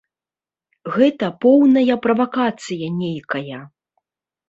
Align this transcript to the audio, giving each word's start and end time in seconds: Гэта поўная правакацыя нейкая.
Гэта 0.95 1.29
поўная 1.45 1.99
правакацыя 2.07 2.93
нейкая. 3.01 3.65